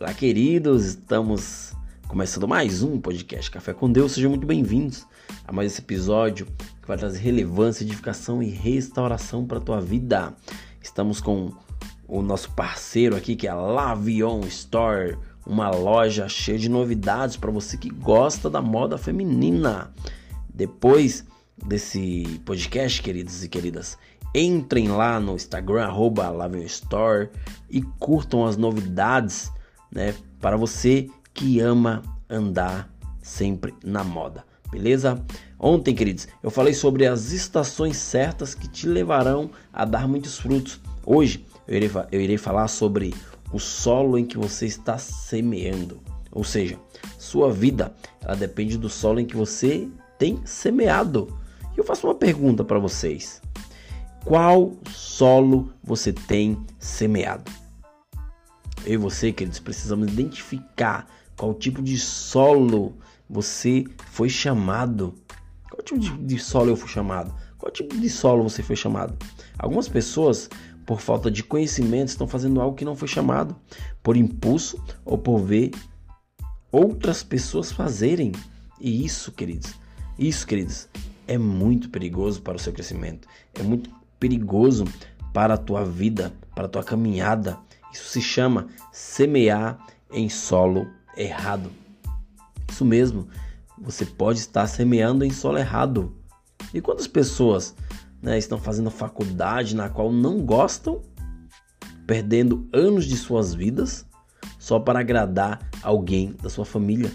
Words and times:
Olá, 0.00 0.14
queridos, 0.14 0.86
estamos 0.86 1.74
começando 2.08 2.48
mais 2.48 2.82
um 2.82 2.98
podcast 2.98 3.50
Café 3.50 3.74
com 3.74 3.92
Deus. 3.92 4.12
Sejam 4.12 4.30
muito 4.30 4.46
bem-vindos 4.46 5.06
a 5.46 5.52
mais 5.52 5.72
esse 5.72 5.82
episódio 5.82 6.46
que 6.80 6.88
vai 6.88 6.96
trazer 6.96 7.18
relevância, 7.18 7.84
edificação 7.84 8.42
e 8.42 8.48
restauração 8.48 9.46
para 9.46 9.58
a 9.58 9.60
tua 9.60 9.78
vida. 9.78 10.34
Estamos 10.80 11.20
com 11.20 11.52
o 12.08 12.22
nosso 12.22 12.50
parceiro 12.52 13.14
aqui 13.14 13.36
que 13.36 13.46
é 13.46 13.50
a 13.50 13.54
Lavion 13.54 14.40
Store, 14.46 15.18
uma 15.46 15.68
loja 15.68 16.26
cheia 16.30 16.58
de 16.58 16.70
novidades 16.70 17.36
para 17.36 17.50
você 17.50 17.76
que 17.76 17.90
gosta 17.90 18.48
da 18.48 18.62
moda 18.62 18.96
feminina. 18.96 19.92
Depois 20.48 21.26
desse 21.62 22.40
podcast, 22.46 23.02
queridos 23.02 23.44
e 23.44 23.50
queridas, 23.50 23.98
entrem 24.34 24.88
lá 24.88 25.20
no 25.20 25.34
Instagram, 25.34 25.84
arroba 25.84 26.32
Store 26.64 27.28
e 27.68 27.82
curtam 27.82 28.46
as 28.46 28.56
novidades 28.56 29.52
né? 29.90 30.14
Para 30.40 30.56
você 30.56 31.08
que 31.34 31.60
ama 31.60 32.02
andar 32.28 32.92
sempre 33.22 33.74
na 33.84 34.02
moda, 34.04 34.44
beleza? 34.70 35.22
Ontem, 35.58 35.94
queridos, 35.94 36.26
eu 36.42 36.50
falei 36.50 36.72
sobre 36.72 37.06
as 37.06 37.32
estações 37.32 37.96
certas 37.96 38.54
que 38.54 38.68
te 38.68 38.86
levarão 38.86 39.50
a 39.72 39.84
dar 39.84 40.08
muitos 40.08 40.38
frutos. 40.38 40.80
Hoje 41.04 41.44
eu 41.68 41.76
irei, 41.76 41.90
eu 42.10 42.20
irei 42.20 42.38
falar 42.38 42.68
sobre 42.68 43.14
o 43.52 43.58
solo 43.58 44.16
em 44.16 44.24
que 44.24 44.38
você 44.38 44.66
está 44.66 44.96
semeando, 44.96 46.00
ou 46.30 46.44
seja, 46.44 46.78
sua 47.18 47.52
vida 47.52 47.94
ela 48.20 48.36
depende 48.36 48.78
do 48.78 48.88
solo 48.88 49.20
em 49.20 49.26
que 49.26 49.36
você 49.36 49.88
tem 50.18 50.40
semeado. 50.44 51.36
E 51.74 51.78
eu 51.78 51.84
faço 51.84 52.06
uma 52.06 52.14
pergunta 52.14 52.64
para 52.64 52.78
vocês: 52.78 53.42
qual 54.24 54.72
solo 54.88 55.72
você 55.82 56.12
tem 56.12 56.58
semeado? 56.78 57.59
Eu 58.84 58.94
e 58.94 58.96
você, 58.96 59.32
queridos, 59.32 59.58
precisamos 59.58 60.10
identificar 60.12 61.06
qual 61.36 61.54
tipo 61.54 61.82
de 61.82 61.98
solo 61.98 62.96
você 63.28 63.84
foi 64.10 64.28
chamado. 64.28 65.14
Qual 65.70 65.82
tipo 65.82 66.00
de, 66.00 66.38
solo 66.38 66.70
eu 66.70 66.76
fui 66.76 66.88
chamado? 66.88 67.34
Qual 67.56 67.70
tipo 67.70 67.96
de 67.96 68.10
solo 68.10 68.42
você 68.42 68.62
foi 68.62 68.76
chamado? 68.76 69.16
Algumas 69.58 69.88
pessoas, 69.88 70.50
por 70.84 71.00
falta 71.00 71.30
de 71.30 71.42
conhecimento, 71.42 72.08
estão 72.08 72.26
fazendo 72.26 72.60
algo 72.60 72.76
que 72.76 72.84
não 72.84 72.96
foi 72.96 73.08
chamado, 73.08 73.56
por 74.02 74.16
impulso 74.16 74.82
ou 75.04 75.16
por 75.16 75.38
ver 75.38 75.70
outras 76.72 77.22
pessoas 77.22 77.70
fazerem. 77.70 78.32
E 78.80 79.04
isso, 79.04 79.32
queridos, 79.32 79.74
isso, 80.18 80.46
queridos, 80.46 80.88
é 81.26 81.38
muito 81.38 81.88
perigoso 81.88 82.42
para 82.42 82.56
o 82.56 82.60
seu 82.60 82.72
crescimento. 82.72 83.28
É 83.54 83.62
muito 83.62 83.90
perigoso 84.18 84.84
para 85.32 85.54
a 85.54 85.58
tua 85.58 85.84
vida, 85.84 86.32
para 86.54 86.66
a 86.66 86.68
tua 86.68 86.82
caminhada. 86.82 87.58
Isso 87.92 88.08
se 88.08 88.20
chama 88.20 88.68
semear 88.92 89.78
em 90.12 90.28
solo 90.28 90.86
errado. 91.16 91.70
Isso 92.68 92.84
mesmo, 92.84 93.28
você 93.78 94.04
pode 94.04 94.38
estar 94.38 94.66
semeando 94.66 95.24
em 95.24 95.30
solo 95.30 95.58
errado. 95.58 96.14
E 96.72 96.80
quantas 96.80 97.06
pessoas 97.06 97.74
né, 98.22 98.38
estão 98.38 98.58
fazendo 98.58 98.90
faculdade 98.90 99.74
na 99.74 99.88
qual 99.88 100.12
não 100.12 100.44
gostam, 100.44 101.00
perdendo 102.06 102.68
anos 102.72 103.06
de 103.06 103.16
suas 103.16 103.54
vidas 103.54 104.06
só 104.58 104.78
para 104.78 105.00
agradar 105.00 105.68
alguém 105.82 106.34
da 106.42 106.48
sua 106.48 106.64
família? 106.64 107.12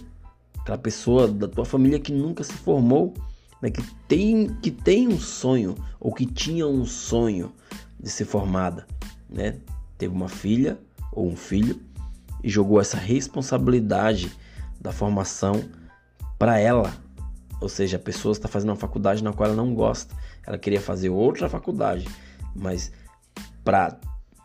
Aquela 0.60 0.78
pessoa 0.78 1.28
da 1.28 1.48
tua 1.48 1.66
família 1.66 2.00
que 2.00 2.12
nunca 2.12 2.44
se 2.44 2.54
formou, 2.54 3.14
né, 3.62 3.70
que, 3.70 3.84
tem, 4.08 4.48
que 4.62 4.72
tem 4.72 5.08
um 5.08 5.20
sonho 5.20 5.76
ou 6.00 6.14
que 6.14 6.26
tinha 6.26 6.68
um 6.68 6.86
sonho 6.86 7.54
de 8.00 8.10
ser 8.10 8.26
formada, 8.26 8.86
né? 9.30 9.60
Teve 9.98 10.14
uma 10.14 10.30
filha 10.30 10.78
ou 11.12 11.28
um 11.28 11.36
filho 11.36 11.80
e 12.44 12.50
jogou 12.50 12.80
essa 12.80 12.98
responsabilidade 12.98 14.32
da 14.80 14.92
formação 14.92 15.64
para 16.38 16.60
ela. 16.60 16.94
Ou 17.60 17.70
seja, 17.70 17.98
a 17.98 18.00
pessoa 18.00 18.34
está 18.34 18.48
fazendo 18.48 18.70
uma 18.70 18.76
faculdade 18.76 19.24
na 19.24 19.34
qual 19.34 19.48
ela 19.48 19.56
não 19.56 19.74
gosta. 19.74 20.14
Ela 20.46 20.58
queria 20.58 20.82
fazer 20.82 21.10
outra 21.10 21.50
faculdade, 21.50 22.08
mas 22.56 22.92
para 23.64 23.98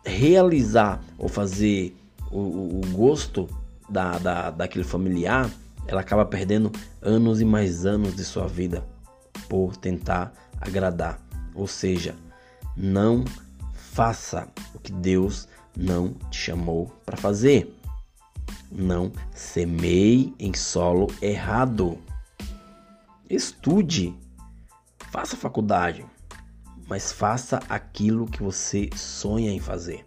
realizar 0.04 1.02
ou 1.18 1.28
fazer 1.28 1.94
o, 2.30 2.38
o 2.78 2.80
gosto 2.92 3.48
da, 3.88 4.18
da, 4.18 4.50
daquele 4.50 4.84
familiar, 4.84 5.50
ela 5.86 6.00
acaba 6.00 6.24
perdendo 6.24 6.70
anos 7.02 7.40
e 7.40 7.44
mais 7.44 7.84
anos 7.84 8.14
de 8.14 8.24
sua 8.24 8.46
vida 8.46 8.84
por 9.48 9.76
tentar 9.76 10.32
agradar. 10.60 11.20
Ou 11.54 11.66
seja, 11.66 12.14
não 12.76 13.24
faça 13.92 14.48
o 14.72 14.78
que 14.78 14.92
Deus 14.92 15.48
não 15.76 16.14
te 16.30 16.38
chamou 16.38 16.86
para 17.04 17.16
fazer. 17.16 17.76
Não 18.70 19.12
semeie 19.34 20.32
em 20.38 20.54
solo 20.54 21.08
errado. 21.20 21.98
Estude, 23.28 24.14
faça 25.10 25.36
faculdade, 25.36 26.06
mas 26.88 27.10
faça 27.10 27.60
aquilo 27.68 28.26
que 28.26 28.42
você 28.42 28.88
sonha 28.94 29.52
em 29.52 29.60
fazer. 29.60 30.06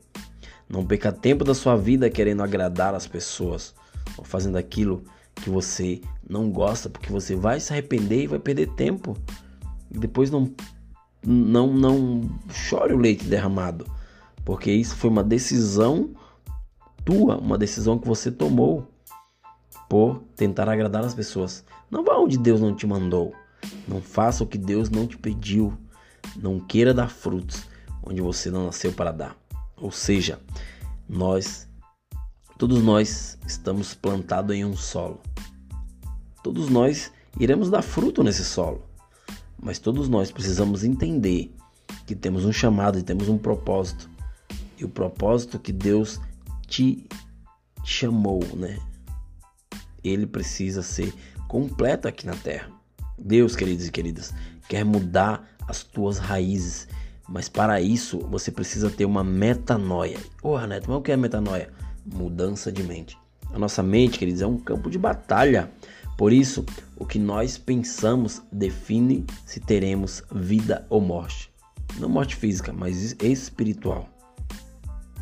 Não 0.67 0.85
perca 0.85 1.11
tempo 1.11 1.43
da 1.43 1.53
sua 1.53 1.75
vida 1.75 2.09
querendo 2.09 2.41
agradar 2.41 2.95
as 2.95 3.05
pessoas 3.05 3.75
ou 4.17 4.23
fazendo 4.23 4.57
aquilo 4.57 5.03
que 5.35 5.49
você 5.49 6.01
não 6.27 6.49
gosta, 6.49 6.89
porque 6.89 7.11
você 7.11 7.35
vai 7.35 7.59
se 7.59 7.73
arrepender 7.73 8.23
e 8.23 8.27
vai 8.27 8.39
perder 8.39 8.69
tempo. 8.75 9.17
E 9.91 9.97
depois 9.97 10.31
não 10.31 10.53
não 11.25 11.73
não 11.73 12.29
chore 12.49 12.93
o 12.93 12.97
leite 12.97 13.25
derramado, 13.25 13.85
porque 14.43 14.71
isso 14.71 14.95
foi 14.95 15.09
uma 15.09 15.23
decisão 15.23 16.11
tua, 17.05 17.37
uma 17.37 17.57
decisão 17.57 17.97
que 17.97 18.07
você 18.07 18.31
tomou 18.31 18.87
por 19.89 20.23
tentar 20.35 20.69
agradar 20.69 21.03
as 21.03 21.13
pessoas. 21.13 21.63
Não 21.89 22.03
vá 22.03 22.17
onde 22.17 22.37
Deus 22.37 22.59
não 22.59 22.75
te 22.75 22.87
mandou. 22.87 23.33
Não 23.87 24.01
faça 24.01 24.43
o 24.43 24.47
que 24.47 24.57
Deus 24.57 24.89
não 24.89 25.05
te 25.05 25.17
pediu. 25.17 25.73
Não 26.35 26.59
queira 26.59 26.93
dar 26.93 27.09
frutos 27.09 27.63
onde 28.03 28.21
você 28.21 28.49
não 28.49 28.65
nasceu 28.65 28.91
para 28.91 29.11
dar. 29.11 29.37
Ou 29.77 29.91
seja, 29.91 30.39
nós 31.07 31.67
todos 32.57 32.81
nós 32.81 33.37
estamos 33.45 33.93
plantados 33.93 34.55
em 34.55 34.65
um 34.65 34.75
solo. 34.75 35.21
Todos 36.41 36.69
nós 36.69 37.11
iremos 37.39 37.69
dar 37.69 37.81
fruto 37.81 38.23
nesse 38.23 38.43
solo. 38.43 38.83
Mas 39.63 39.79
todos 39.79 40.09
nós 40.09 40.31
precisamos 40.31 40.83
entender 40.83 41.55
que 42.05 42.15
temos 42.15 42.43
um 42.45 42.51
chamado 42.51 42.99
e 42.99 43.03
temos 43.03 43.29
um 43.29 43.37
propósito. 43.37 44.09
E 44.77 44.83
o 44.83 44.89
propósito 44.89 45.57
que 45.57 45.71
Deus 45.71 46.19
te 46.67 47.07
chamou, 47.83 48.43
né? 48.55 48.77
Ele 50.03 50.27
precisa 50.27 50.81
ser 50.81 51.13
completo 51.47 52.07
aqui 52.07 52.25
na 52.25 52.35
terra. 52.35 52.69
Deus, 53.17 53.55
queridos 53.55 53.87
e 53.87 53.91
queridas, 53.91 54.33
quer 54.67 54.83
mudar 54.83 55.47
as 55.67 55.83
tuas 55.83 56.17
raízes, 56.17 56.87
mas 57.29 57.47
para 57.47 57.79
isso 57.79 58.19
você 58.29 58.51
precisa 58.51 58.89
ter 58.89 59.05
uma 59.05 59.23
metanoia. 59.23 60.17
Ô, 60.41 60.55
oh, 60.55 60.67
Neto, 60.67 60.89
mas 60.89 60.97
o 60.97 61.01
que 61.01 61.11
é 61.11 61.17
metanoia? 61.17 61.71
Mudança 62.05 62.69
de 62.69 62.83
mente. 62.83 63.17
A 63.53 63.59
nossa 63.59 63.81
mente, 63.83 64.19
queridos, 64.19 64.41
é 64.41 64.47
um 64.47 64.57
campo 64.57 64.89
de 64.89 64.97
batalha. 64.97 65.71
Por 66.17 66.31
isso, 66.31 66.65
o 66.95 67.05
que 67.05 67.17
nós 67.17 67.57
pensamos 67.57 68.41
define 68.51 69.25
se 69.45 69.59
teremos 69.59 70.23
vida 70.31 70.85
ou 70.89 71.01
morte. 71.01 71.51
Não 71.99 72.07
morte 72.07 72.35
física, 72.35 72.71
mas 72.71 73.15
espiritual. 73.19 74.07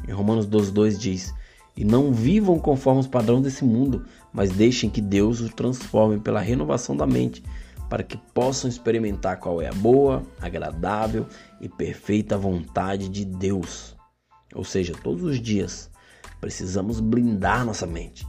Em 0.08 0.12
Romanos 0.12 0.48
12,2 0.48 0.98
diz: 0.98 1.34
E 1.76 1.86
não 1.86 2.14
vivam 2.14 2.60
conforme 2.60 3.00
os 3.00 3.08
padrões 3.08 3.44
desse 3.44 3.64
mundo, 3.64 4.06
mas 4.34 4.52
deixem 4.52 4.90
que 4.90 5.02
Deus 5.02 5.40
os 5.40 5.54
transforme 5.54 6.20
pela 6.20 6.42
renovação 6.42 6.96
da 6.96 7.08
mente, 7.08 7.44
para 7.90 8.04
que 8.04 8.18
possam 8.34 8.70
experimentar 8.70 9.38
qual 9.38 9.62
é 9.62 9.68
a 9.68 9.74
boa, 9.74 10.24
agradável 10.40 11.26
e 11.60 11.70
perfeita 11.70 12.38
vontade 12.38 13.10
de 13.10 13.26
Deus. 13.26 13.96
Ou 14.54 14.64
seja, 14.64 14.94
todos 15.02 15.24
os 15.24 15.40
dias 15.40 15.90
precisamos 16.40 17.00
blindar 17.00 17.66
nossa 17.66 17.86
mente. 17.86 18.26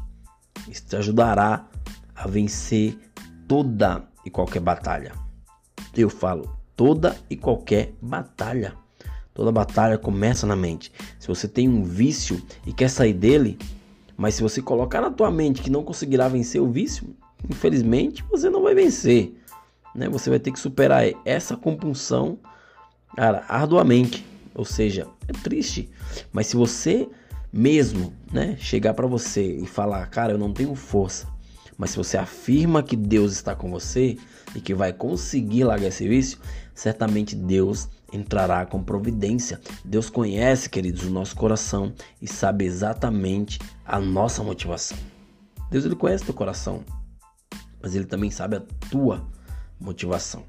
Isso 0.69 0.87
te 0.87 0.97
ajudará 0.97 1.69
a 2.15 2.27
vencer 2.27 2.99
toda 3.47 4.05
e 4.25 4.31
qualquer 4.31 4.61
batalha. 4.61 5.13
Eu 5.97 6.09
falo 6.09 6.57
toda 6.77 7.17
e 7.29 7.37
qualquer 7.37 7.95
batalha. 8.01 8.75
Toda 9.35 9.51
batalha 9.51 9.97
começa 9.97 10.47
na 10.47 10.57
mente. 10.57 10.93
Se 11.19 11.27
você 11.27 11.49
tem 11.49 11.69
um 11.69 11.83
vício 11.83 12.43
e 12.67 12.73
quer 12.73 12.89
sair 12.89 13.15
dele, 13.15 13.59
mas 14.17 14.35
se 14.35 14.43
você 14.43 14.61
colocar 14.61 15.01
na 15.01 15.11
tua 15.11 15.31
mente 15.31 15.63
que 15.63 15.71
não 15.71 15.83
conseguirá 15.83 16.29
vencer 16.29 16.61
o 16.61 16.71
vício, 16.71 17.15
infelizmente 17.49 18.25
você 18.31 18.51
não 18.51 18.63
vai 18.63 18.75
vencer. 18.75 19.35
Né? 19.95 20.09
Você 20.09 20.31
vai 20.31 20.39
ter 20.39 20.53
que 20.53 20.61
superar 20.61 21.05
essa 21.25 21.57
compulsão 21.57 22.39
cara, 23.17 23.45
arduamente. 23.49 24.27
Ou 24.55 24.65
seja, 24.65 25.07
é 25.27 25.33
triste. 25.33 25.91
Mas 26.31 26.49
se 26.49 26.57
você 26.57 27.09
mesmo 27.53 28.13
né, 28.31 28.57
chegar 28.59 28.95
para 28.95 29.07
você 29.07 29.57
e 29.57 29.67
falar, 29.67 30.07
cara, 30.07 30.33
eu 30.33 30.39
não 30.39 30.53
tenho 30.53 30.75
força, 30.75 31.29
mas 31.83 31.91
se 31.91 31.97
você 31.97 32.17
afirma 32.17 32.81
que 32.81 32.95
Deus 32.95 33.33
está 33.33 33.57
com 33.57 33.69
você 33.69 34.17
e 34.55 34.61
que 34.61 34.73
vai 34.73 34.93
conseguir 34.93 35.65
largar 35.65 35.89
esse 35.89 36.07
vício, 36.07 36.39
certamente 36.73 37.35
Deus 37.35 37.89
entrará 38.13 38.65
com 38.65 38.81
providência. 38.81 39.61
Deus 39.85 40.09
conhece, 40.09 40.71
queridos, 40.71 41.03
o 41.03 41.11
nosso 41.11 41.35
coração 41.35 41.93
e 42.21 42.29
sabe 42.29 42.67
exatamente 42.67 43.59
a 43.85 43.99
nossa 43.99 44.45
motivação. 44.45 44.97
Deus 45.73 45.85
ele 45.85 45.97
conhece 45.97 46.25
teu 46.25 46.33
coração, 46.33 46.85
mas 47.83 47.97
ele 47.97 48.05
também 48.05 48.31
sabe 48.31 48.59
a 48.59 48.63
tua 48.89 49.27
motivação. 49.81 50.45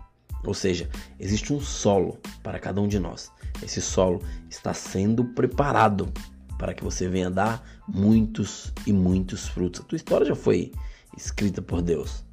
Ou 0.46 0.54
seja, 0.54 0.88
existe 1.20 1.52
um 1.52 1.60
solo 1.60 2.20
para 2.44 2.60
cada 2.60 2.80
um 2.80 2.88
de 2.88 3.00
nós. 3.00 3.32
Esse 3.64 3.82
solo 3.82 4.22
está 4.52 4.72
sendo 4.72 5.26
preparado 5.26 6.14
para 6.60 6.76
que 6.76 6.84
você 6.84 7.10
venha 7.10 7.32
dar 7.32 7.68
muitos 7.88 8.72
e 8.86 8.94
muitos 8.94 9.48
frutos. 9.48 9.82
A 9.82 9.84
tua 9.84 9.96
história 9.96 10.28
já 10.28 10.36
foi 10.36 10.72
escrita 11.18 11.62
por 11.62 11.82
Deus. 11.82 12.24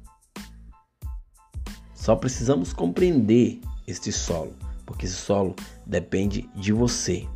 Só 1.93 2.15
precisamos 2.15 2.73
compreender 2.73 3.59
este 3.87 4.11
solo, 4.11 4.55
porque 4.85 5.05
esse 5.05 5.15
solo 5.15 5.55
depende 5.85 6.49
de 6.55 6.73
você. 6.73 7.27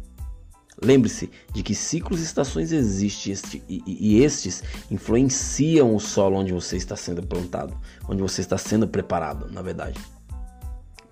Lembre-se 0.81 1.29
de 1.53 1.63
que 1.63 1.73
ciclos 1.73 2.19
e 2.19 2.23
estações 2.23 2.71
existem 2.71 3.31
este, 3.31 3.63
e, 3.69 3.81
e, 3.85 4.23
estes 4.23 4.63
influenciam 4.91 5.95
o 5.95 5.99
solo 5.99 6.37
onde 6.37 6.51
você 6.51 6.75
está 6.75 6.95
sendo 6.95 7.25
plantado, 7.25 7.77
onde 8.09 8.21
você 8.21 8.41
está 8.41 8.57
sendo 8.57 8.87
preparado, 8.87 9.49
na 9.51 9.61
verdade. 9.61 9.99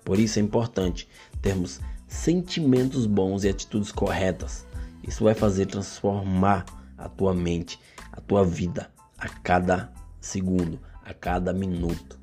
Por 0.04 0.18
isso 0.18 0.38
é 0.38 0.42
importante 0.42 1.08
termos 1.40 1.80
sentimentos 2.06 3.06
bons 3.06 3.44
e 3.44 3.48
atitudes 3.48 3.90
corretas. 3.90 4.66
Isso 5.02 5.24
vai 5.24 5.34
fazer 5.34 5.66
transformar 5.66 6.66
a 6.98 7.08
tua 7.08 7.32
mente, 7.32 7.78
a 8.12 8.20
tua 8.20 8.44
vida 8.44 8.90
a 9.16 9.28
cada 9.28 9.90
segundo, 10.24 10.80
a 11.04 11.12
cada 11.12 11.52
minuto. 11.52 12.18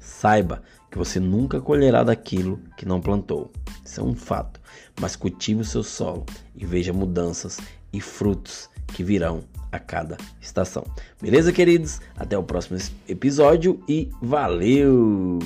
Saiba 0.00 0.62
que 0.90 0.98
você 0.98 1.20
nunca 1.20 1.60
colherá 1.60 2.02
daquilo 2.02 2.58
que 2.76 2.86
não 2.86 3.00
plantou. 3.00 3.52
Isso 3.84 4.00
é 4.00 4.04
um 4.04 4.14
fato. 4.14 4.60
Mas 5.00 5.14
cultive 5.14 5.60
o 5.60 5.64
seu 5.64 5.82
solo 5.82 6.24
e 6.54 6.64
veja 6.66 6.92
mudanças 6.92 7.58
e 7.92 8.00
frutos 8.00 8.68
que 8.88 9.04
virão 9.04 9.44
a 9.70 9.78
cada 9.78 10.16
estação. 10.40 10.84
Beleza, 11.20 11.52
queridos? 11.52 12.00
Até 12.16 12.36
o 12.36 12.42
próximo 12.42 12.78
episódio 13.08 13.82
e 13.88 14.10
valeu! 14.20 15.38